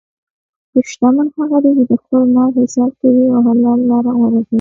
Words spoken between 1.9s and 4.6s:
خپل مال حساب کوي او حلال لاره غوره کوي.